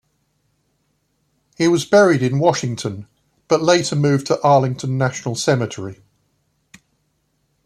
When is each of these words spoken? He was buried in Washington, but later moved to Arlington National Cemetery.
He 1.59 1.67
was 1.67 1.85
buried 1.85 2.23
in 2.23 2.39
Washington, 2.39 3.05
but 3.47 3.61
later 3.61 3.95
moved 3.95 4.25
to 4.25 4.41
Arlington 4.41 4.97
National 4.97 5.35
Cemetery. 5.35 6.01